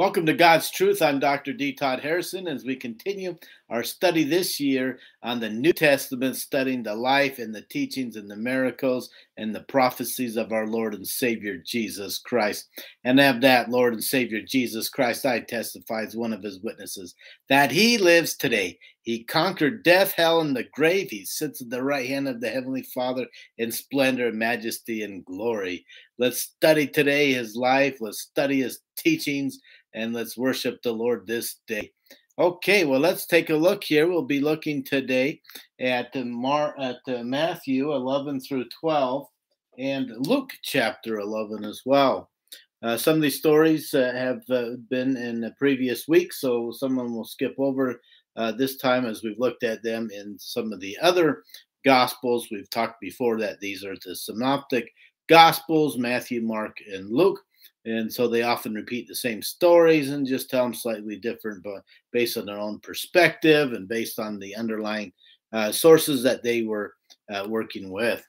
[0.00, 1.02] Welcome to God's Truth.
[1.02, 1.52] I'm Dr.
[1.52, 1.74] D.
[1.74, 3.36] Todd Harrison as we continue
[3.68, 8.30] our study this year on the New Testament, studying the life and the teachings and
[8.30, 12.70] the miracles and the prophecies of our Lord and Savior Jesus Christ.
[13.04, 17.14] And of that Lord and Savior Jesus Christ, I testify as one of his witnesses
[17.50, 18.78] that he lives today.
[19.10, 21.10] He conquered death, hell, and the grave.
[21.10, 23.26] He sits at the right hand of the Heavenly Father
[23.58, 25.84] in splendor, majesty, and glory.
[26.16, 27.96] Let's study today his life.
[28.00, 29.58] Let's study his teachings
[29.94, 31.90] and let's worship the Lord this day.
[32.38, 34.06] Okay, well, let's take a look here.
[34.06, 35.40] We'll be looking today
[35.80, 39.26] at Mar- at Matthew 11 through 12
[39.76, 42.30] and Luke chapter 11 as well.
[42.82, 47.12] Uh, some of these stories uh, have uh, been in the previous week, so someone
[47.12, 48.00] will skip over
[48.36, 51.42] uh, this time as we've looked at them in some of the other
[51.84, 52.48] gospels.
[52.50, 54.92] We've talked before that these are the synoptic
[55.28, 57.40] gospels Matthew, Mark, and Luke.
[57.86, 61.82] And so they often repeat the same stories and just tell them slightly different but
[62.12, 65.12] based on their own perspective and based on the underlying
[65.52, 66.94] uh, sources that they were
[67.32, 68.26] uh, working with.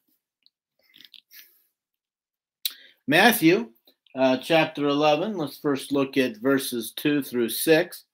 [3.08, 3.72] Matthew
[4.16, 8.06] uh, chapter 11 let's first look at verses 2 through 6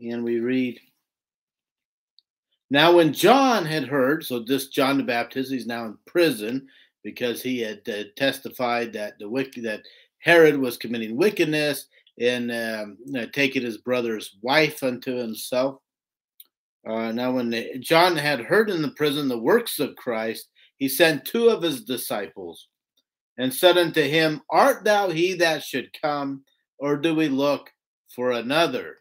[0.00, 0.80] and we read
[2.72, 6.66] now when john had heard so this john the baptist he's now in prison
[7.04, 9.82] because he had uh, testified that the wicked that
[10.22, 11.86] Herod was committing wickedness
[12.20, 12.98] and um,
[13.32, 15.78] taking his brother's wife unto himself.
[16.88, 20.88] Uh, now, when the, John had heard in the prison the works of Christ, he
[20.88, 22.68] sent two of his disciples
[23.38, 26.44] and said unto him, Art thou he that should come,
[26.78, 27.70] or do we look
[28.14, 28.98] for another?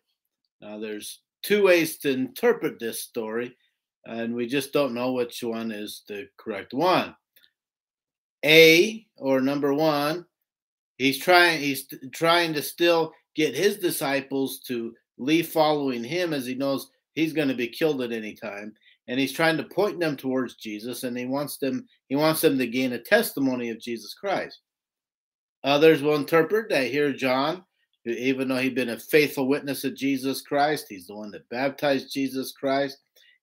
[0.61, 3.55] Now, there's two ways to interpret this story,
[4.05, 7.15] and we just don't know which one is the correct one.
[8.43, 10.25] A, or number one,
[11.01, 16.53] He's trying he's trying to still get his disciples to leave following him as he
[16.53, 18.71] knows he's going to be killed at any time
[19.07, 22.55] and he's trying to point them towards Jesus and he wants them he wants them
[22.59, 24.59] to gain a testimony of Jesus Christ.
[25.63, 27.63] Others will interpret that here John,
[28.05, 32.11] even though he'd been a faithful witness of Jesus Christ, he's the one that baptized
[32.11, 32.97] Jesus Christ.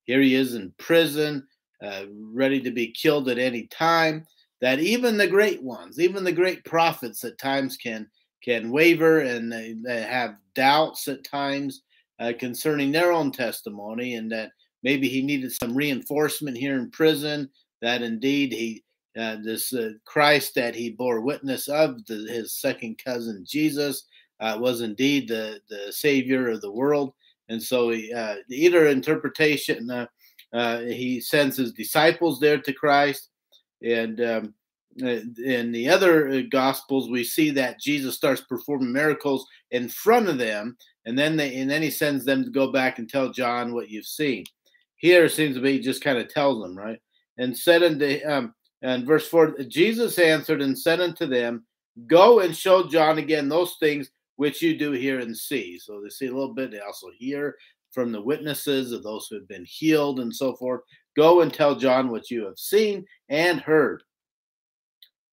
[0.04, 1.46] Here he is in prison,
[1.82, 4.26] uh, ready to be killed at any time
[4.60, 8.08] that even the great ones, even the great prophets at times can
[8.42, 11.82] can waver and they, they have doubts at times
[12.20, 14.50] uh, concerning their own testimony, and that
[14.82, 17.48] maybe he needed some reinforcement here in prison.
[17.82, 18.84] That indeed he
[19.18, 24.04] uh, this uh, Christ that he bore witness of, the, his second cousin Jesus,
[24.40, 27.12] uh, was indeed the the Savior of the world,
[27.48, 30.08] and so he, uh, either interpretation
[30.52, 33.30] uh, he sends his disciples there to Christ.
[33.82, 34.54] And um,
[35.02, 40.28] uh, in the other uh, gospels we see that jesus starts performing miracles in front
[40.28, 40.76] of them.
[41.04, 43.90] And then they and then he sends them to go back and tell john what
[43.90, 44.44] you've seen.
[44.96, 47.00] Here seems to be just kind of tells them right?
[47.36, 51.64] And said unto um and verse 4 jesus answered and said unto them
[52.06, 56.08] go and show john again those things which you do hear and see so they
[56.08, 57.54] see a little bit they also hear
[57.90, 60.80] from the witnesses of those who have been healed and so forth
[61.18, 64.04] Go and tell John what you have seen and heard.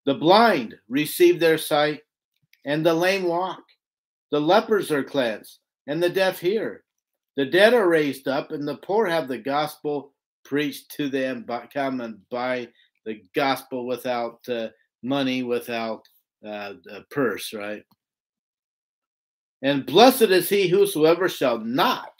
[0.07, 2.01] The blind receive their sight,
[2.65, 3.61] and the lame walk.
[4.31, 6.83] The lepers are cleansed, and the deaf hear.
[7.37, 11.43] The dead are raised up, and the poor have the gospel preached to them.
[11.43, 12.69] By, come and buy
[13.05, 14.69] the gospel without uh,
[15.03, 16.01] money, without
[16.43, 17.83] uh, a purse, right?
[19.65, 22.13] And blessed is he whosoever shall not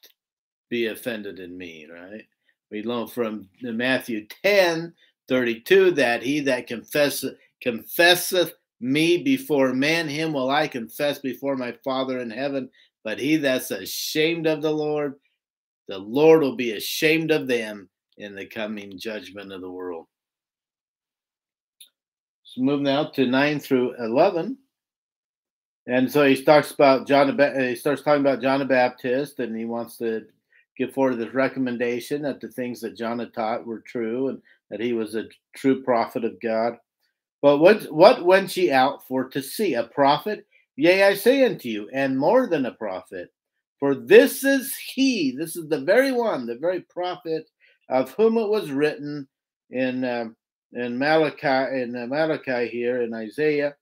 [0.72, 2.26] be offended in me, right?
[2.72, 4.92] We learn from Matthew 10
[5.28, 11.76] 32 that he that confesseth, confesseth me before men, him will I confess before my
[11.84, 12.68] Father in heaven.
[13.04, 15.14] But he that's ashamed of the Lord,
[15.88, 20.08] the Lord will be ashamed of them in the coming judgment of the world.
[22.42, 24.58] So move now to 9 through 11.
[25.88, 27.38] And so he talks about John.
[27.60, 30.26] He starts talking about John the Baptist, and he wants to
[30.78, 34.80] give forward this recommendation that the things that John had taught were true and that
[34.80, 35.26] he was a
[35.56, 36.78] true prophet of God.
[37.42, 39.76] But what what went ye out for to see?
[39.76, 40.48] A prophet?
[40.76, 43.32] Yea, I say unto you, and more than a prophet.
[43.80, 47.50] For this is he, this is the very one, the very prophet
[47.90, 49.28] of whom it was written
[49.70, 50.30] in uh,
[50.74, 53.76] in Malachi in uh, Malachi here in Isaiah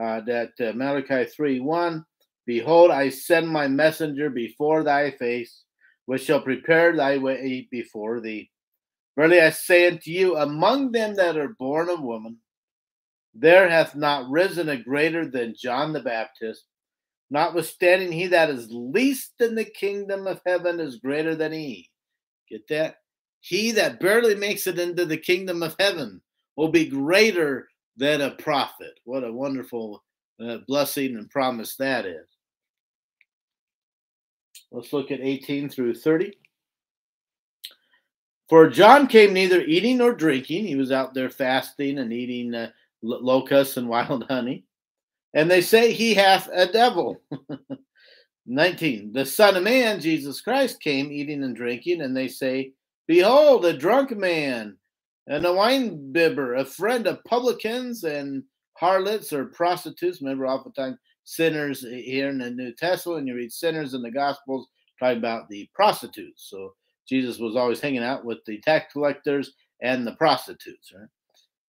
[0.00, 2.04] uh, that uh, Malachi three one.
[2.46, 5.64] Behold, I send my messenger before thy face
[6.06, 8.50] which shall prepare thy way before thee.
[9.16, 12.38] Verily I say unto you, among them that are born of woman,
[13.34, 16.64] there hath not risen a greater than John the Baptist,
[17.28, 21.90] Notwithstanding, he that is least in the kingdom of heaven is greater than he.
[22.48, 22.96] Get that?
[23.40, 26.20] He that barely makes it into the kingdom of heaven
[26.56, 29.00] will be greater than a prophet.
[29.04, 30.02] What a wonderful
[30.44, 32.26] uh, blessing and promise that is.
[34.70, 36.32] Let's look at 18 through 30.
[38.48, 40.66] For John came neither eating nor drinking.
[40.66, 42.70] He was out there fasting and eating uh,
[43.02, 44.64] locusts and wild honey.
[45.34, 47.20] And they say he hath a devil.
[48.46, 49.12] 19.
[49.12, 52.72] The Son of Man, Jesus Christ, came eating and drinking, and they say,
[53.06, 54.76] Behold, a drunk man
[55.26, 58.42] and a wine bibber, a friend of publicans and
[58.74, 60.20] harlots or prostitutes.
[60.20, 64.68] Remember, oftentimes sinners here in the New Testament, and you read sinners in the Gospels,
[64.98, 66.48] talking about the prostitutes.
[66.48, 66.74] So
[67.08, 69.52] Jesus was always hanging out with the tax collectors
[69.82, 71.08] and the prostitutes, right?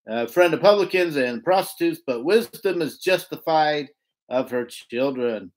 [0.10, 3.90] Uh, friend of publicans and prostitutes, but wisdom is justified
[4.30, 5.52] of her children.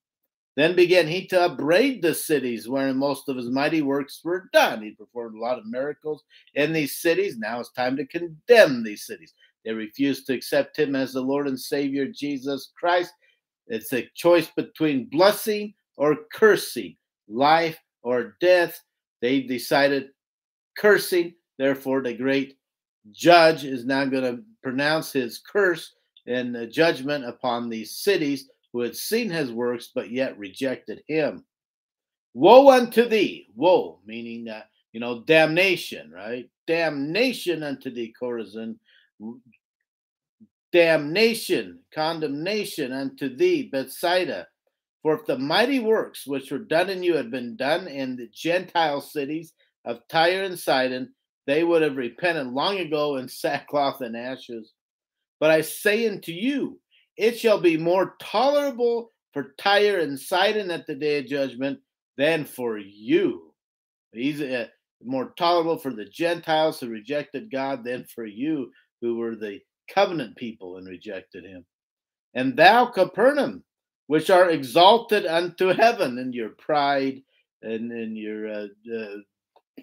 [0.56, 4.82] Then began he to upbraid the cities wherein most of his mighty works were done.
[4.82, 6.24] He performed a lot of miracles
[6.54, 7.38] in these cities.
[7.38, 9.32] Now it's time to condemn these cities.
[9.64, 13.12] They refused to accept him as the Lord and Savior Jesus Christ.
[13.68, 16.96] It's a choice between blessing or cursing,
[17.28, 18.80] life or death.
[19.20, 20.08] They decided
[20.76, 21.34] cursing.
[21.58, 22.56] Therefore, the great
[23.12, 25.94] judge is now going to pronounce his curse
[26.26, 31.44] and judgment upon these cities who had seen his works but yet rejected him.
[32.34, 33.48] Woe unto thee!
[33.54, 36.48] Woe, meaning, that, you know, damnation, right?
[36.66, 38.76] Damnation unto thee, Chorazin.
[40.72, 44.46] Damnation, condemnation unto thee, Bethsaida.
[45.02, 48.28] For if the mighty works which were done in you had been done in the
[48.32, 51.12] Gentile cities of Tyre and Sidon,
[51.46, 54.72] they would have repented long ago in sackcloth and ashes.
[55.40, 56.78] But I say unto you,
[57.20, 61.78] it shall be more tolerable for Tyre and Sidon at the day of judgment
[62.16, 63.52] than for you.
[64.14, 64.68] He's uh,
[65.04, 68.72] more tolerable for the Gentiles who rejected God than for you
[69.02, 71.66] who were the covenant people and rejected him.
[72.32, 73.64] And thou, Capernaum,
[74.06, 77.20] which are exalted unto heaven in your pride
[77.60, 79.16] and in your uh, uh,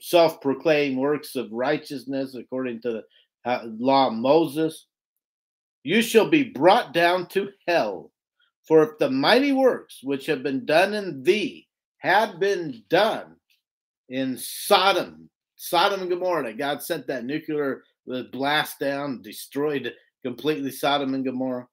[0.01, 3.03] self proclaimed works of righteousness according to the
[3.45, 4.87] uh, law of Moses,
[5.87, 8.11] you shall be brought down to hell.
[8.67, 11.65] For if the mighty works which have been done in thee
[11.99, 13.37] had been done
[14.09, 17.83] in Sodom, Sodom and Gomorrah, God sent that nuclear
[18.33, 19.93] blast down, destroyed
[20.23, 21.69] completely Sodom and Gomorrah.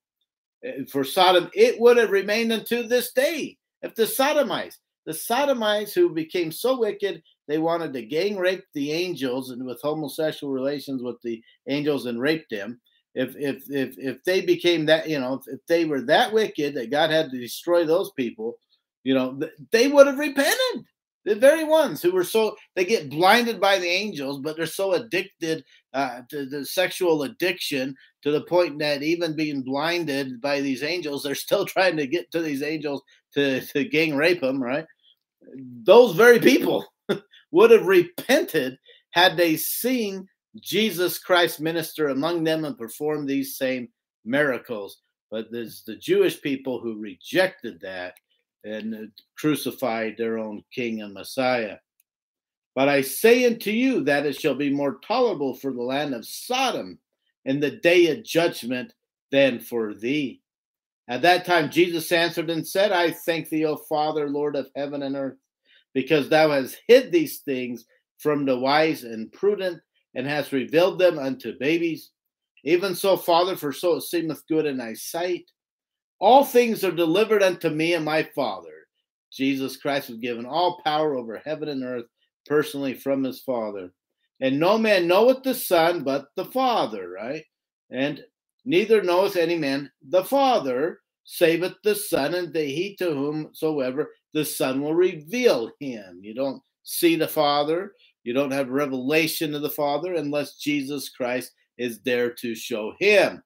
[0.63, 3.59] Eh, for Sodom, it would have remained unto this day.
[3.83, 8.93] If the Sodomites, the Sodomites who became so wicked, they wanted to gang rape the
[8.93, 12.81] angels and with homosexual relations with the angels and rape them
[13.15, 16.91] if if if if they became that you know if, they were that wicked that
[16.91, 18.59] god had to destroy those people
[19.05, 19.39] you know
[19.71, 20.85] they would have repented.
[21.27, 24.93] The very ones who were so they get blinded by the angels but they're so
[24.93, 25.65] addicted
[25.95, 31.23] uh, to the sexual addiction to the point that even being blinded by these angels
[31.23, 33.01] they're still trying to get to these angels
[33.33, 34.85] to, to gang rape them right?
[35.85, 36.85] Those very people
[37.53, 38.79] would have repented
[39.13, 40.29] had they seen
[40.61, 43.89] Jesus Christ minister among them and perform these same
[44.25, 44.99] miracles.
[45.31, 48.15] But there's the Jewish people who rejected that
[48.65, 48.99] and uh,
[49.37, 51.77] crucified their own king and Messiah.
[52.75, 56.27] But I say unto you that it shall be more tolerable for the land of
[56.27, 56.99] Sodom
[57.45, 58.95] in the day of judgment
[59.31, 60.41] than for thee.
[61.09, 65.03] At that time, Jesus answered and said, I thank thee, O Father, Lord of heaven
[65.03, 65.37] and earth,
[65.93, 67.85] because thou hast hid these things
[68.19, 69.81] from the wise and prudent
[70.15, 72.11] and hast revealed them unto babies.
[72.65, 75.45] Even so, Father, for so it seemeth good in thy sight.
[76.21, 78.71] All things are delivered unto me and my Father.
[79.33, 82.07] Jesus Christ was given all power over heaven and earth
[82.47, 83.93] personally from his Father.
[84.41, 87.45] And no man knoweth the Son but the Father, right?
[87.91, 88.23] And
[88.65, 94.45] neither knoweth any man the Father, saveth the Son, and the, he to whomsoever the
[94.45, 96.21] Son will reveal him.
[96.23, 97.93] You don't see the Father,
[98.25, 103.43] you don't have revelation of the Father unless Jesus Christ is there to show him.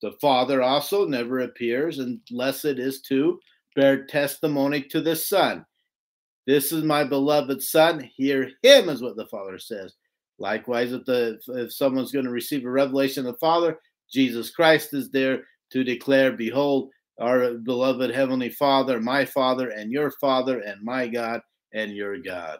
[0.00, 3.40] The Father also never appears unless it is to
[3.74, 5.66] bear testimony to the Son.
[6.46, 8.08] This is my beloved Son.
[8.16, 9.94] Hear him, is what the Father says.
[10.38, 13.78] Likewise, if, the, if someone's going to receive a revelation of the Father,
[14.10, 16.90] Jesus Christ is there to declare, Behold,
[17.20, 21.40] our beloved Heavenly Father, my Father, and your Father, and my God,
[21.74, 22.58] and your God.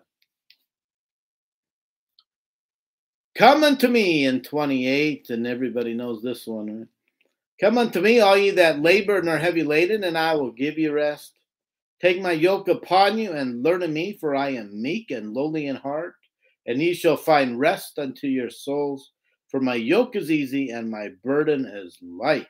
[3.38, 6.88] Come unto me in 28, and everybody knows this one, right?
[7.60, 10.76] Come unto me, all ye that labor and are heavy laden, and I will give
[10.76, 11.38] you rest.
[12.02, 15.68] Take my yoke upon you and learn of me, for I am meek and lowly
[15.68, 16.14] in heart,
[16.66, 19.12] and ye shall find rest unto your souls.
[19.52, 22.48] For my yoke is easy and my burden is light.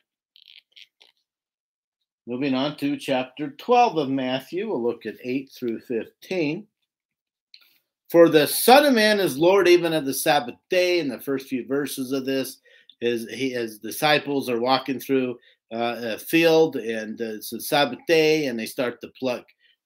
[2.26, 6.66] Moving on to chapter 12 of Matthew, we'll look at 8 through 15.
[8.10, 10.98] For the Son of Man is Lord even of the Sabbath day.
[10.98, 12.58] In the first few verses of this,
[13.00, 15.38] his, his disciples are walking through
[15.72, 19.44] uh, a field, and uh, it's a Sabbath day, and they start to pluck.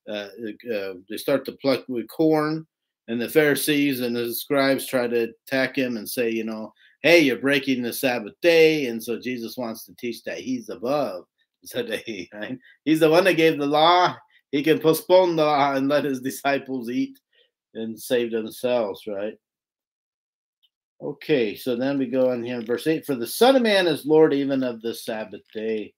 [0.08, 0.28] Uh,
[0.72, 2.64] uh, they start to pluck with corn,
[3.08, 7.18] and the Pharisees and the scribes try to attack him and say, you know, hey,
[7.18, 11.24] you're breaking the Sabbath day, and so Jesus wants to teach that he's above
[11.66, 12.28] today.
[12.34, 12.58] Right?
[12.84, 14.16] He's the one that gave the law.
[14.52, 17.18] He can postpone the law and let his disciples eat
[17.74, 19.34] and save themselves, right?
[21.00, 23.86] Okay, so then we go on here in verse 8 For the Son of Man
[23.86, 25.94] is Lord even of the Sabbath day.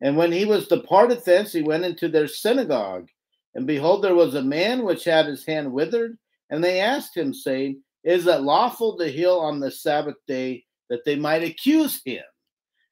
[0.00, 3.08] And when he was departed thence, he went into their synagogue.
[3.56, 6.16] And behold, there was a man which had his hand withered.
[6.50, 11.04] And they asked him, saying, Is it lawful to heal on the Sabbath day that
[11.04, 12.22] they might accuse him?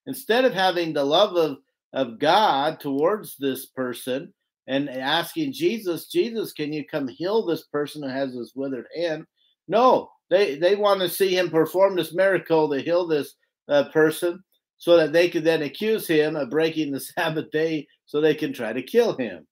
[0.06, 1.58] Instead of having the love of
[1.92, 4.32] of God towards this person
[4.68, 9.24] and asking Jesus, Jesus, can you come heal this person who has this withered hand?
[9.68, 13.34] No, they they want to see him perform this miracle to heal this
[13.68, 14.42] uh, person
[14.78, 18.52] so that they could then accuse him of breaking the Sabbath day so they can
[18.52, 19.46] try to kill him.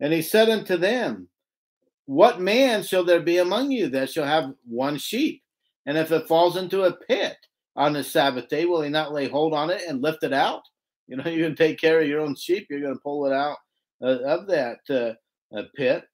[0.00, 1.28] And he said unto them,
[2.06, 5.42] What man shall there be among you that shall have one sheep?
[5.86, 7.36] And if it falls into a pit
[7.76, 10.62] on the Sabbath day, will he not lay hold on it and lift it out?
[11.08, 12.68] You know, you can take care of your own sheep.
[12.70, 13.56] You're going to pull it out
[14.00, 16.04] of that uh, uh, pit.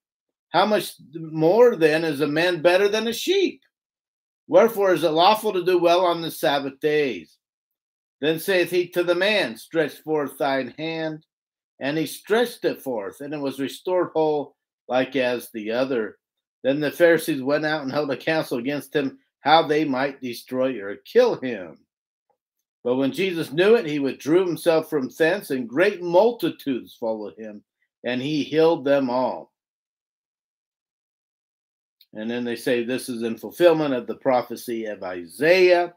[0.50, 3.61] How much more then is a man better than a sheep?
[4.49, 7.37] Wherefore is it lawful to do well on the Sabbath days?
[8.21, 11.25] Then saith he to the man, Stretch forth thine hand.
[11.78, 14.57] And he stretched it forth, and it was restored whole
[14.88, 16.16] like as the other.
[16.62, 20.81] Then the Pharisees went out and held a council against him, how they might destroy
[20.81, 21.78] or kill him.
[22.83, 27.62] But when Jesus knew it, he withdrew himself from thence, and great multitudes followed him,
[28.06, 29.52] and he healed them all.
[32.14, 35.92] And then they say, This is in fulfillment of the prophecy of Isaiah.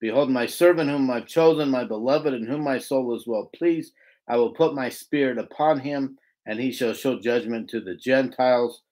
[0.00, 3.92] Behold, my servant whom I've chosen, my beloved, in whom my soul is well pleased.
[4.28, 8.82] I will put my spirit upon him, and he shall show judgment to the Gentiles.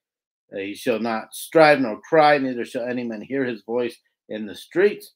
[0.53, 3.97] Uh, he shall not strive nor cry, neither shall any man hear his voice
[4.29, 5.11] in the streets.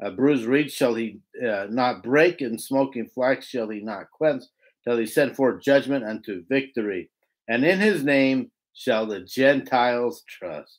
[0.00, 4.44] A bruised reed shall he uh, not break, and smoking flax shall he not quench,
[4.84, 7.10] till he send forth judgment unto victory.
[7.48, 10.78] And in his name shall the Gentiles trust.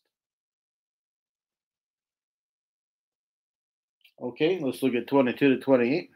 [4.21, 6.09] Okay, let's look at 22 to 28.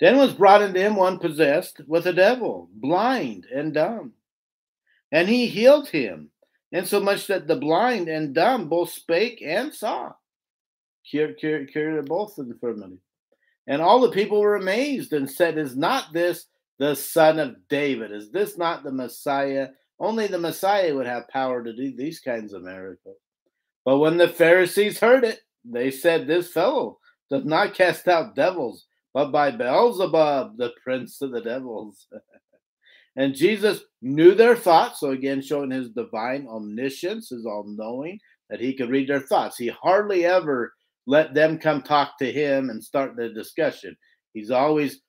[0.00, 4.12] Then was brought unto him one possessed with a devil, blind and dumb.
[5.12, 6.30] And he healed him,
[6.72, 10.14] insomuch that the blind and dumb both spake and saw
[11.08, 12.98] cured, cured, cured both infirmity.
[13.66, 16.46] And all the people were amazed and said, Is not this
[16.78, 18.12] the son of David?
[18.12, 19.68] Is this not the Messiah?
[19.98, 23.16] Only the Messiah would have power to do these kinds of miracles.
[23.84, 26.98] But when the Pharisees heard it, they said, This fellow
[27.30, 32.06] does not cast out devils, but by Beelzebub, the prince of the devils.
[33.16, 38.18] and Jesus knew their thoughts, so again, showing his divine omniscience, his all knowing,
[38.50, 39.56] that he could read their thoughts.
[39.56, 40.74] He hardly ever
[41.06, 43.96] let them come talk to him and start the discussion.
[44.32, 45.00] He's always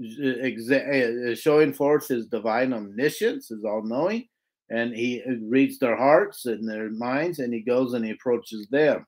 [0.00, 0.04] uh,
[0.42, 4.26] exa- uh, showing forth his divine omniscience, his all knowing,
[4.70, 8.66] and he uh, reads their hearts and their minds, and he goes and he approaches
[8.70, 9.06] them.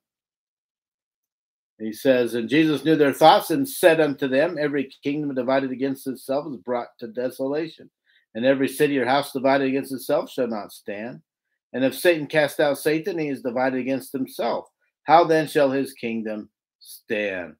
[1.81, 6.07] He says, And Jesus knew their thoughts and said unto them, Every kingdom divided against
[6.07, 7.91] itself is brought to desolation,
[8.35, 11.21] and every city or house divided against itself shall not stand.
[11.73, 14.67] And if Satan cast out Satan, he is divided against himself.
[15.05, 17.57] How then shall his kingdom stand?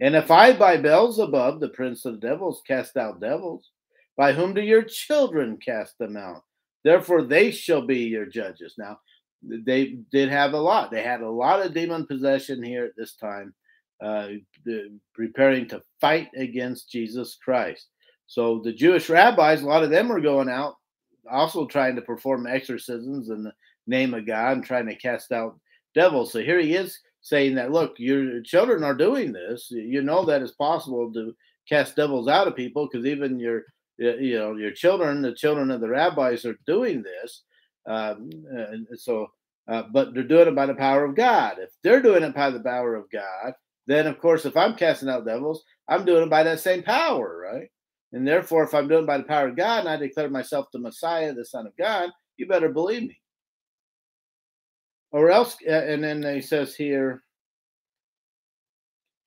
[0.00, 3.70] And if I by Beelzebub, the prince of devils, cast out devils,
[4.16, 6.42] by whom do your children cast them out?
[6.84, 8.74] Therefore they shall be your judges.
[8.78, 8.98] Now,
[9.42, 10.90] they did have a lot.
[10.90, 13.54] They had a lot of demon possession here at this time,
[14.00, 14.28] uh,
[15.14, 17.86] preparing to fight against Jesus Christ.
[18.26, 20.74] So the Jewish rabbis, a lot of them were going out,
[21.30, 23.52] also trying to perform exorcisms in the
[23.86, 25.58] name of God and trying to cast out
[25.94, 26.32] devils.
[26.32, 29.68] So here he is saying that, look, your children are doing this.
[29.70, 31.34] You know that it's possible to
[31.68, 33.62] cast devils out of people because even your,
[33.98, 37.42] you know, your children, the children of the rabbis, are doing this.
[37.86, 38.30] Um,
[38.94, 39.28] so,
[39.68, 41.56] uh, but they're doing it by the power of God.
[41.58, 43.52] If they're doing it by the power of God,
[43.86, 47.50] then of course, if I'm casting out devils, I'm doing it by that same power,
[47.52, 47.68] right?
[48.12, 50.66] And therefore, if I'm doing it by the power of God and I declare myself
[50.72, 53.20] the Messiah, the Son of God, you better believe me.
[55.10, 57.22] Or else, uh, and then he says here,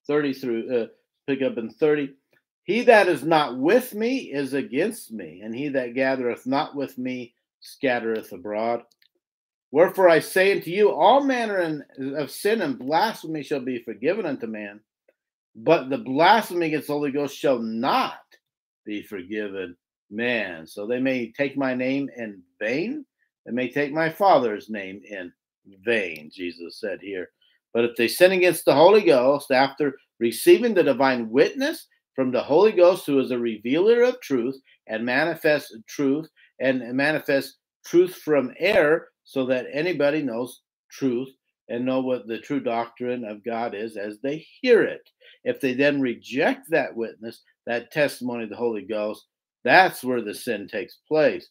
[0.08, 0.88] 30 through, uh,
[1.28, 2.14] pick up in 30.
[2.64, 6.98] He that is not with me is against me, and he that gathereth not with
[6.98, 8.84] me scattereth abroad.
[9.72, 11.86] Wherefore I say unto you, all manner
[12.18, 14.82] of sin and blasphemy shall be forgiven unto man,
[15.56, 18.20] but the blasphemy against the Holy Ghost shall not
[18.86, 19.76] be forgiven
[20.10, 20.68] man.
[20.68, 23.06] So they may take my name in vain,
[23.46, 25.32] they may take my Father's name in
[25.86, 27.30] vain, Jesus said here.
[27.74, 32.44] But if they sin against the Holy Ghost after receiving the divine witness from the
[32.44, 36.28] Holy Ghost, who is a revealer of truth and manifests truth
[36.60, 41.30] and manifests truth from error, so that anybody knows truth
[41.70, 45.02] and know what the true doctrine of God is as they hear it.
[45.44, 49.26] If they then reject that witness, that testimony of the Holy Ghost,
[49.64, 51.48] that's where the sin takes place.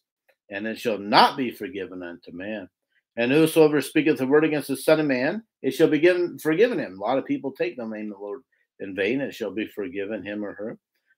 [0.51, 2.69] And it shall not be forgiven unto man.
[3.17, 6.79] And whosoever speaketh a word against the Son of Man, it shall be given forgiven
[6.79, 6.97] him.
[6.97, 8.41] A lot of people take the name of the Lord
[8.79, 10.77] in vain, it shall be forgiven him or her.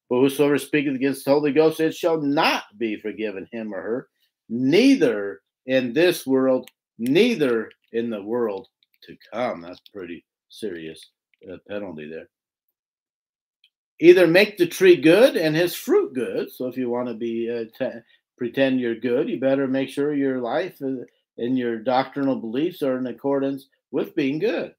[0.10, 4.08] But whosoever speaketh against the Holy Ghost, it shall not be forgiven him or her,
[4.50, 8.68] neither in this world, neither in the world
[9.04, 9.62] to come.
[9.62, 11.10] That's pretty serious
[11.50, 12.28] uh, penalty there.
[14.00, 16.52] Either make the tree good and his fruit good.
[16.52, 18.00] So if you want to be uh, t-
[18.38, 21.06] pretend you're good, you better make sure your life uh,
[21.38, 24.74] and your doctrinal beliefs are in accordance with being good,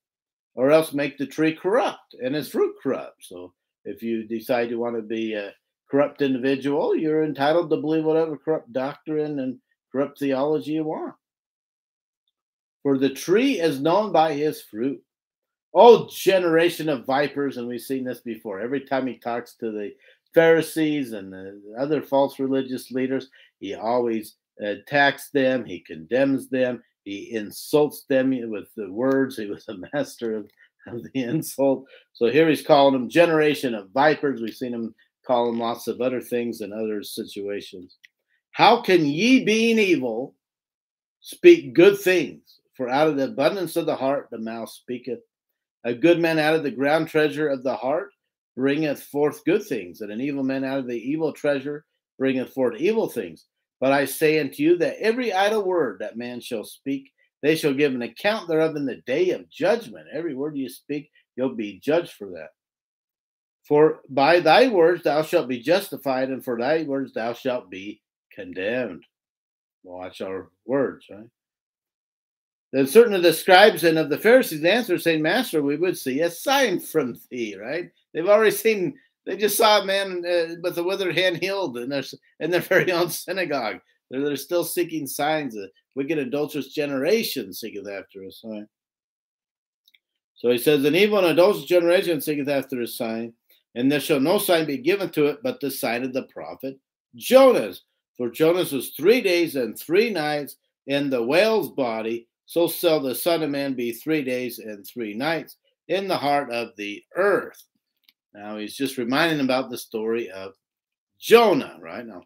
[0.55, 3.25] or else make the tree corrupt and its fruit corrupt.
[3.25, 3.53] So
[3.85, 5.53] if you decide you want to be a
[5.91, 9.59] corrupt individual, you're entitled to believe whatever corrupt doctrine and
[9.93, 11.15] corrupt theology you want.
[12.83, 15.03] For the tree is known by his fruit.
[15.73, 18.61] Oh, generation of vipers, and we've seen this before.
[18.61, 19.93] Every time he talks to the
[20.35, 26.83] Pharisees and the other false religious leaders, he always Uh, attacks them, he condemns them,
[27.05, 29.37] he insults them with the words.
[29.37, 30.49] He was a master of,
[30.87, 31.85] of the insult.
[32.13, 34.41] So here he's calling them generation of vipers.
[34.41, 34.95] We've seen him
[35.27, 37.97] call them lots of other things in other situations.
[38.53, 40.35] How can ye, being evil,
[41.21, 42.43] speak good things?
[42.75, 45.21] For out of the abundance of the heart the mouth speaketh.
[45.85, 48.11] A good man out of the ground treasure of the heart
[48.57, 51.85] bringeth forth good things, and an evil man out of the evil treasure
[52.19, 53.47] bringeth forth evil things.
[53.85, 57.75] But I say unto you that every idle word that man shall speak, they shall
[57.75, 60.07] give an account thereof in the day of judgment.
[60.11, 62.49] Every word you speak, you'll be judged for that.
[63.63, 68.01] For by thy words thou shalt be justified, and for thy words thou shalt be
[68.33, 69.05] condemned.
[69.83, 71.29] Watch our words, right?
[72.73, 76.21] Then certain of the scribes and of the Pharisees answered, saying, Master, we would see
[76.21, 77.91] a sign from thee, right?
[78.15, 81.89] They've already seen they just saw a man uh, with a withered hand healed in
[81.89, 82.05] their
[82.41, 83.81] in their very own synagogue.
[84.11, 85.57] They're, they're still seeking signs.
[85.57, 88.69] A wicked, adulterous generation seeketh after a sign.
[90.35, 93.33] So he says, An evil and adulterous generation seeketh after a sign,
[93.75, 96.79] and there shall no sign be given to it but the sign of the prophet
[97.17, 97.83] Jonas.
[98.17, 100.57] For Jonas was three days and three nights
[100.87, 105.15] in the whale's body, so shall the Son of Man be three days and three
[105.15, 105.57] nights
[105.89, 107.65] in the heart of the earth.
[108.35, 110.55] Now he's just reminding about the story of
[111.21, 112.05] Jonah, right?
[112.05, 112.23] Now,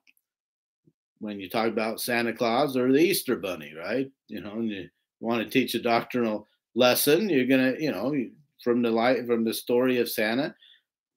[1.21, 4.11] when you talk about Santa Claus or the Easter Bunny, right?
[4.29, 4.88] You know, and you
[5.21, 8.14] want to teach a doctrinal lesson, you're gonna, you know,
[8.62, 10.55] from the light from the story of Santa,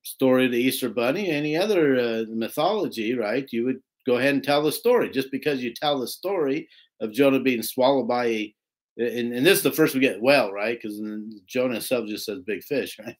[0.03, 3.47] story of the Easter Bunny, any other uh, mythology, right?
[3.51, 5.09] You would go ahead and tell the story.
[5.09, 6.67] Just because you tell the story
[6.99, 8.55] of Jonah being swallowed by a,
[8.97, 10.79] and, and this is the first we get well, right?
[10.81, 11.01] Because
[11.47, 13.15] Jonah himself just says big fish, right?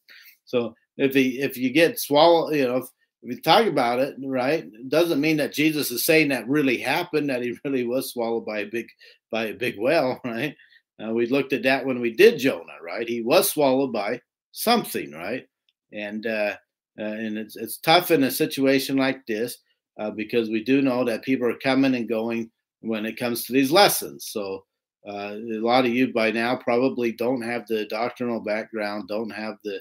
[0.46, 2.86] So if he if you get swallowed, you know, if,
[3.24, 6.78] if you talk about it, right, it doesn't mean that Jesus is saying that really
[6.78, 8.88] happened, that he really was swallowed by a big
[9.32, 10.56] by a big whale, right?
[11.04, 13.08] Uh, we looked at that when we did Jonah, right?
[13.08, 15.48] He was swallowed by something, right?
[15.94, 16.56] And uh,
[17.00, 19.58] uh, and it's it's tough in a situation like this
[20.00, 22.52] uh, because we do know that people are coming and going
[22.82, 24.28] when it comes to these lessons.
[24.32, 24.66] So
[25.08, 29.56] uh, a lot of you by now probably don't have the doctrinal background, don't have
[29.64, 29.80] the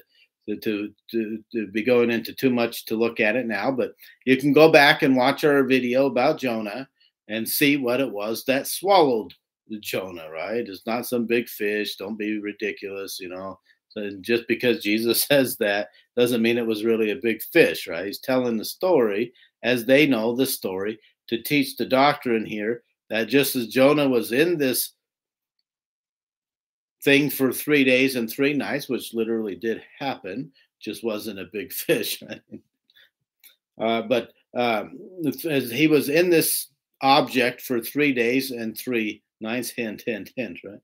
[0.57, 3.93] to, to, to be going into too much to look at it now, but
[4.25, 6.87] you can go back and watch our video about Jonah
[7.27, 9.33] and see what it was that swallowed
[9.79, 10.67] Jonah, right?
[10.67, 11.95] It's not some big fish.
[11.95, 13.59] Don't be ridiculous, you know.
[14.21, 18.05] Just because Jesus says that doesn't mean it was really a big fish, right?
[18.05, 19.33] He's telling the story
[19.63, 24.31] as they know the story to teach the doctrine here that just as Jonah was
[24.31, 24.93] in this
[27.03, 31.71] thing for three days and three nights, which literally did happen, just wasn't a big
[31.73, 32.21] fish.
[33.79, 34.99] Uh, but um,
[35.49, 36.67] as he was in this
[37.01, 40.79] object for three days and three nights, hint, hint, hint, right?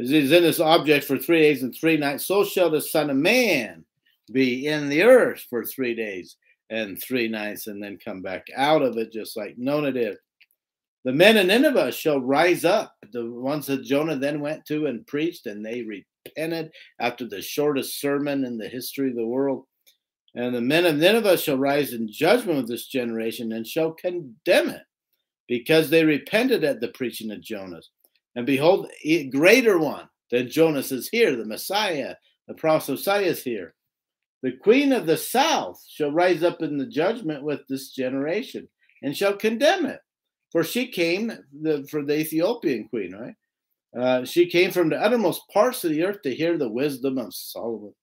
[0.00, 3.10] As he's in this object for three days and three nights, so shall the Son
[3.10, 3.84] of Man
[4.32, 6.36] be in the earth for three days
[6.70, 10.18] and three nights, and then come back out of it, just like Jonah did.
[11.08, 15.06] The men of Nineveh shall rise up, the ones that Jonah then went to and
[15.06, 19.64] preached, and they repented after the shortest sermon in the history of the world.
[20.34, 24.68] And the men of Nineveh shall rise in judgment with this generation and shall condemn
[24.68, 24.82] it,
[25.48, 27.80] because they repented at the preaching of Jonah.
[28.36, 32.16] And behold, a greater one than Jonas is here, the Messiah,
[32.48, 33.72] the prophet Messiah is here.
[34.42, 38.68] The queen of the south shall rise up in the judgment with this generation
[39.02, 40.00] and shall condemn it.
[40.50, 43.34] For she came the, for the Ethiopian queen, right?
[43.98, 47.34] Uh, she came from the uttermost parts of the earth to hear the wisdom of
[47.34, 47.94] Solomon.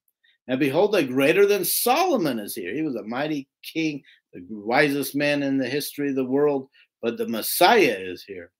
[0.47, 2.73] And behold, a greater than Solomon is here.
[2.73, 4.03] He was a mighty king,
[4.33, 6.67] the wisest man in the history of the world,
[7.01, 8.51] but the Messiah is here.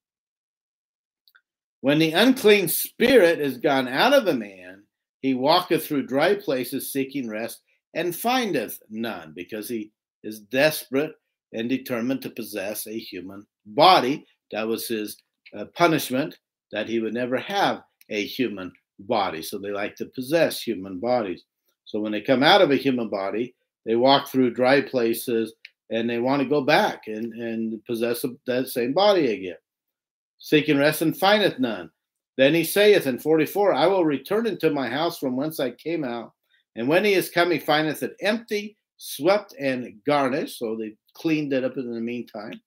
[1.82, 4.84] When the unclean spirit is gone out of a man,
[5.22, 7.62] he walketh through dry places seeking rest
[7.94, 9.92] and findeth none, because he
[10.24, 11.14] is desperate
[11.54, 14.26] and determined to possess a human body.
[14.52, 15.18] That was his
[15.58, 16.38] uh, punishment,
[16.72, 19.42] that he would never have a human body.
[19.42, 21.44] So they like to possess human bodies.
[21.86, 25.54] So when they come out of a human body, they walk through dry places
[25.92, 29.58] and they want to go back and, and possess that same body again.
[30.40, 31.90] Seeking rest and findeth none.
[32.38, 36.04] Then he saith in 44, I will return into my house from whence I came
[36.04, 36.34] out.
[36.76, 40.60] And when he is come, he findeth it empty, swept, and garnished.
[40.60, 42.60] So they cleaned it up in the meantime.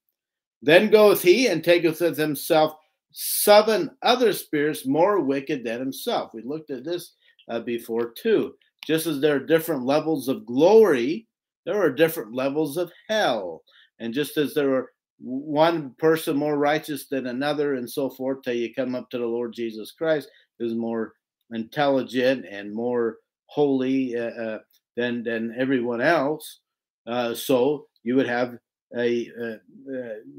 [0.63, 2.75] Then goeth he and taketh with himself
[3.13, 6.33] seven other spirits more wicked than himself.
[6.35, 7.13] We looked at this
[7.49, 8.55] uh, before too.
[8.87, 11.27] Just as there are different levels of glory,
[11.65, 13.63] there are different levels of hell.
[13.99, 18.55] And just as there are one person more righteous than another and so forth till
[18.55, 21.15] you come up to the Lord Jesus Christ, who's more
[21.53, 23.17] intelligent and more
[23.47, 24.59] holy uh, uh,
[24.97, 26.61] than than everyone else.
[27.07, 28.59] Uh, so you would have
[28.97, 29.31] a,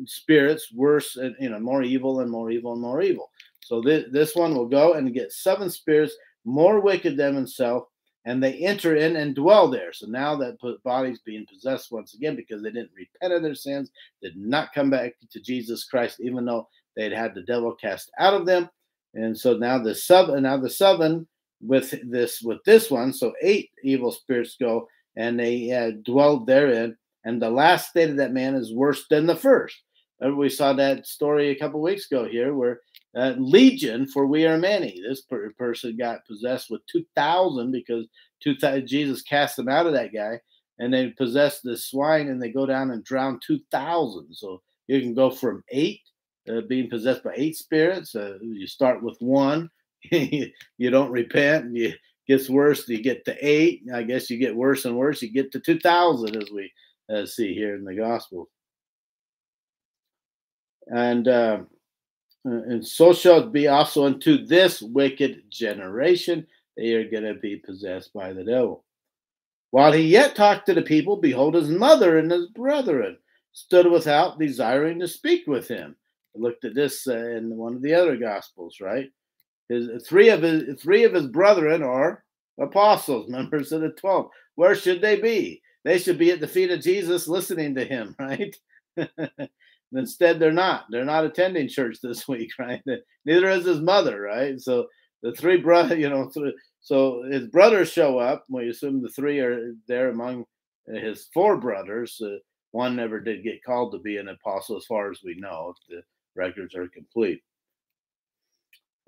[0.06, 3.30] spirits worse and you know more evil and more evil and more evil.
[3.60, 7.84] So this this one will go and get seven spirits more wicked than himself,
[8.26, 9.94] and they enter in and dwell there.
[9.94, 13.92] So now that body's being possessed once again because they didn't repent of their sins,
[14.22, 18.34] did not come back to Jesus Christ, even though they'd had the devil cast out
[18.34, 18.70] of them.
[19.14, 21.28] And so now the seven, now the seven
[21.62, 26.96] with this with this one, so eight evil spirits go and they uh, dwelled therein
[27.26, 29.76] and the last state of that man is worse than the first.
[30.22, 32.82] We saw that story a couple weeks ago here, where
[33.16, 35.00] uh, Legion, for we are many.
[35.02, 38.06] This per- person got possessed with two thousand because
[38.42, 40.40] two th- Jesus cast them out of that guy,
[40.78, 44.34] and they possessed the swine, and they go down and drown two thousand.
[44.34, 46.02] So you can go from eight
[46.50, 48.14] uh, being possessed by eight spirits.
[48.14, 49.70] Uh, you start with one,
[50.12, 50.52] you
[50.90, 51.94] don't repent, you
[52.28, 52.88] gets worse.
[52.88, 53.82] You get to eight.
[53.94, 55.22] I guess you get worse and worse.
[55.22, 56.72] You get to two thousand as we
[57.14, 58.50] uh, see here in the gospel.
[60.88, 61.60] And uh,
[62.46, 66.48] and so shall it be also unto this wicked generation.
[66.78, 68.86] They are going to be possessed by the devil.
[69.72, 73.18] While he yet talked to the people, behold, his mother and his brethren
[73.52, 75.96] stood without, desiring to speak with him.
[76.36, 79.12] I looked at this uh, in one of the other gospels, right?
[79.68, 82.24] His three of his three of his brethren are
[82.60, 84.32] apostles, members of the twelve.
[84.56, 85.62] Where should they be?
[85.86, 88.56] They should be at the feet of Jesus listening to him, right?
[89.94, 90.86] Instead, they're not.
[90.90, 92.82] They're not attending church this week, right?
[93.26, 94.60] Neither is his mother, right?
[94.60, 94.88] So
[95.22, 96.32] the three brothers, you know,
[96.82, 98.46] so his brothers show up.
[98.50, 100.46] We assume the three are there among
[100.88, 102.20] his four brothers.
[102.24, 102.38] Uh,
[102.72, 105.88] one never did get called to be an apostle, as far as we know, if
[105.90, 106.04] the
[106.40, 107.42] records are complete.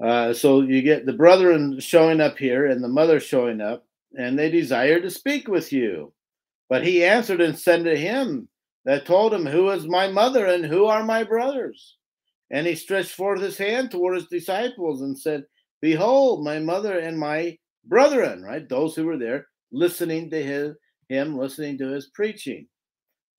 [0.04, 3.86] Uh, so you get the brethren showing up here and the mother showing up,
[4.18, 6.12] and they desire to speak with you.
[6.72, 8.48] But he answered and said to him
[8.86, 11.98] that told him, Who is my mother and who are my brothers?
[12.50, 15.44] And he stretched forth his hand toward his disciples and said,
[15.82, 18.70] Behold, my mother and my brethren, right?
[18.70, 20.78] Those who were there listening to his,
[21.10, 22.70] him, listening to his preaching.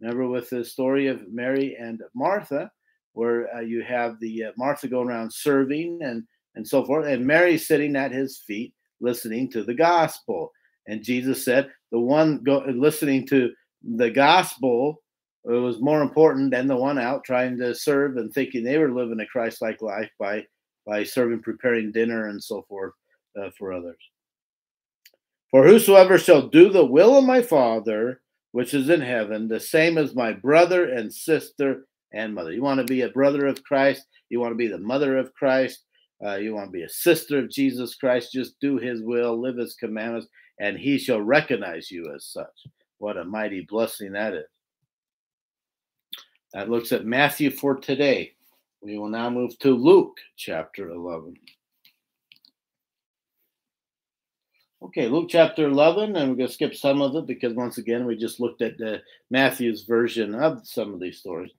[0.03, 2.71] Remember with the story of Mary and Martha,
[3.15, 7.27] where uh, you have the uh, Martha going around serving and, and so forth, and
[7.27, 10.53] Mary sitting at his feet listening to the gospel.
[10.87, 13.53] And Jesus said, the one go, listening to
[13.97, 15.03] the gospel
[15.45, 19.21] was more important than the one out trying to serve and thinking they were living
[19.21, 20.45] a Christ-like life by
[20.87, 22.93] by serving, preparing dinner, and so forth
[23.41, 23.99] uh, for others.
[25.51, 29.97] For whosoever shall do the will of my Father, which is in heaven, the same
[29.97, 32.53] as my brother and sister and mother.
[32.53, 35.33] You want to be a brother of Christ, you want to be the mother of
[35.35, 35.85] Christ,
[36.25, 39.57] uh, you want to be a sister of Jesus Christ, just do his will, live
[39.57, 40.29] his commandments,
[40.61, 42.67] and he shall recognize you as such.
[42.99, 44.45] What a mighty blessing that is.
[46.53, 48.33] That looks at Matthew for today.
[48.83, 51.35] We will now move to Luke chapter 11.
[54.83, 58.05] Okay, Luke chapter 11, and we're going to skip some of it because once again,
[58.05, 61.53] we just looked at the Matthew's version of some of these stories.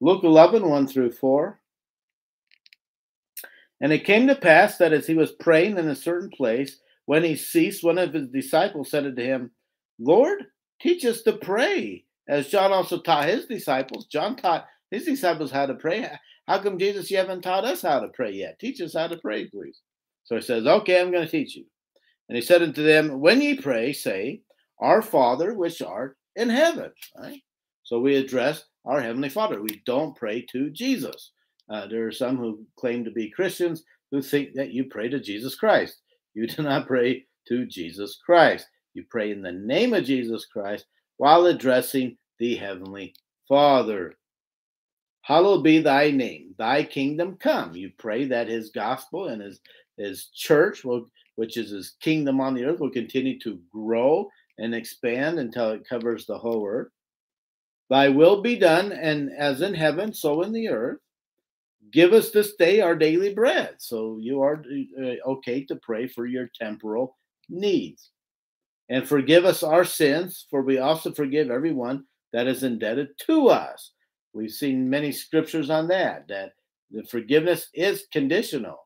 [0.00, 1.60] Luke 11, 1 through 4.
[3.80, 7.24] And it came to pass that as he was praying in a certain place, when
[7.24, 9.50] he ceased, one of his disciples said unto him,
[9.98, 10.44] Lord,
[10.80, 14.06] teach us to pray, as John also taught his disciples.
[14.06, 16.08] John taught his disciples how to pray.
[16.46, 18.58] How come, Jesus, you haven't taught us how to pray yet?
[18.58, 19.80] Teach us how to pray, please.
[20.24, 21.64] So he says, Okay, I'm going to teach you.
[22.28, 24.42] And he said unto them, When ye pray, say,
[24.78, 26.92] Our Father which art in heaven.
[27.18, 27.42] Right?
[27.82, 29.60] So we address our Heavenly Father.
[29.60, 31.32] We don't pray to Jesus.
[31.70, 35.20] Uh, there are some who claim to be Christians who think that you pray to
[35.20, 35.96] Jesus Christ.
[36.34, 38.66] You do not pray to Jesus Christ.
[38.94, 43.14] You pray in the name of Jesus Christ while addressing the Heavenly
[43.48, 44.14] Father.
[45.22, 47.74] Hallowed be thy name, thy kingdom come.
[47.74, 49.60] You pray that his gospel and his,
[49.96, 54.74] his church will which is his kingdom on the earth, will continue to grow and
[54.74, 56.88] expand until it covers the whole earth.
[57.90, 60.98] Thy will be done, and as in heaven, so in the earth.
[61.92, 63.74] Give us this day our daily bread.
[63.78, 64.62] So you are
[65.00, 67.16] uh, okay to pray for your temporal
[67.48, 68.10] needs.
[68.88, 73.92] And forgive us our sins, for we also forgive everyone that is indebted to us.
[74.32, 76.52] We've seen many scriptures on that, that
[76.90, 78.78] the forgiveness is conditional.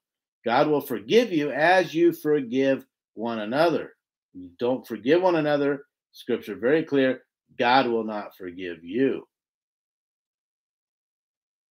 [0.45, 2.85] God will forgive you as you forgive
[3.15, 3.95] one another.
[4.35, 7.23] You don't forgive one another, scripture very clear,
[7.59, 9.27] God will not forgive you.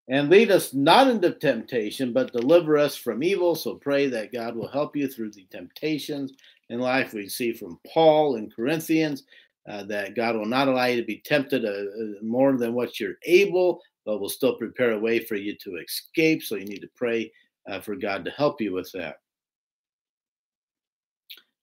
[0.09, 3.57] And lead us not into temptation, but deliver us from evil.
[3.57, 6.33] So pray that God will help you through the temptations
[6.71, 7.13] in life.
[7.13, 9.25] We see from Paul in Corinthians
[9.69, 13.01] uh, that God will not allow you to be tempted uh, uh more than what
[13.01, 16.43] you're able, but will still prepare a way for you to escape.
[16.43, 17.33] So you need to pray
[17.69, 19.17] uh, for God to help you with that.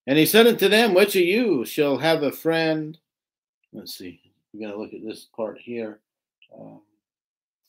[0.05, 2.97] And he said unto them, Which of you shall have a friend?
[3.71, 4.19] Let's see.
[4.53, 5.99] We're going to look at this part here.
[6.57, 6.81] Um,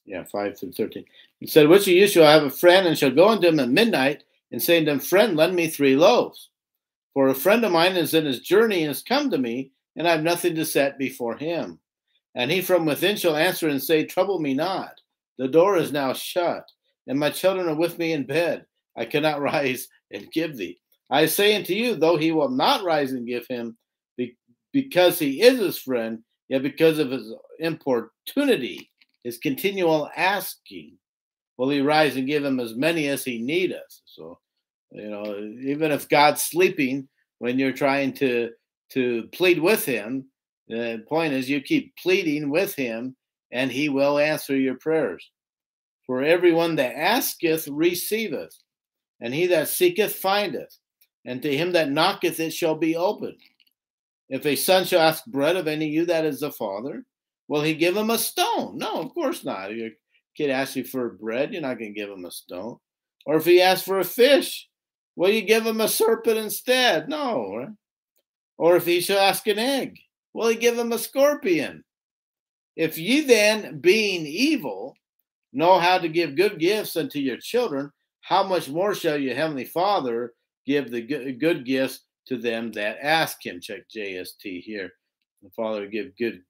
[0.04, 1.04] yeah, 5 through 13.
[1.40, 3.68] He said, Which of you shall have a friend and shall go unto him at
[3.68, 6.50] midnight and say unto him, Friend, lend me three loaves?
[7.12, 10.06] For a friend of mine is in his journey and has come to me, and
[10.06, 11.78] I have nothing to set before him.
[12.34, 15.00] And he from within shall answer and say, Trouble me not.
[15.38, 16.70] The door is now shut,
[17.06, 18.66] and my children are with me in bed.
[18.96, 20.78] I cannot rise and give thee.
[21.10, 23.76] I say unto you, though he will not rise and give him,
[24.72, 28.90] because he is his friend, yet because of his importunity,
[29.24, 30.96] his continual asking,
[31.56, 34.00] will he rise and give him as many as he needeth.
[34.04, 34.38] So,
[34.90, 37.08] you know, even if God's sleeping
[37.38, 38.50] when you're trying to
[38.90, 40.26] to plead with him,
[40.68, 43.16] the point is you keep pleading with him,
[43.50, 45.30] and he will answer your prayers.
[46.06, 48.56] For everyone that asketh receiveth,
[49.20, 50.78] and he that seeketh findeth,
[51.24, 53.40] and to him that knocketh it shall be opened.
[54.28, 57.04] If a son shall ask bread of any of you that is a father,
[57.48, 58.78] will he give him a stone?
[58.78, 59.70] No, of course not.
[59.70, 59.90] If your
[60.36, 62.78] kid asks you for bread, you're not going to give him a stone.
[63.26, 64.68] Or if he asks for a fish,
[65.16, 67.08] will you give him a serpent instead?
[67.08, 67.74] No.
[68.58, 69.98] Or if he shall ask an egg,
[70.32, 71.84] will he give him a scorpion?
[72.76, 74.96] If ye then, being evil,
[75.52, 79.64] know how to give good gifts unto your children, how much more shall your heavenly
[79.64, 80.32] Father
[80.66, 83.60] give the good gifts to them that ask him?
[83.60, 84.90] Check JST here.
[85.42, 86.44] The Father give good gifts